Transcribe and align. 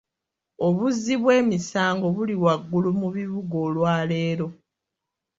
Obuzzi 0.67 1.13
bw'emisango 1.21 2.05
buli 2.15 2.35
waggulu 2.43 2.89
mu 2.99 3.07
bibuga 3.15 3.55
olwaleero. 3.67 4.47